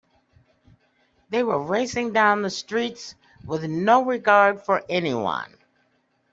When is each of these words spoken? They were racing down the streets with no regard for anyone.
They 1.29 1.43
were 1.43 1.61
racing 1.61 2.11
down 2.11 2.41
the 2.41 2.49
streets 2.49 3.13
with 3.45 3.63
no 3.65 4.03
regard 4.03 4.63
for 4.63 4.81
anyone. 4.89 5.55